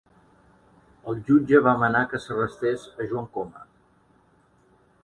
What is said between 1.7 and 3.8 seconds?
manar que s'arrestés a Joan Coma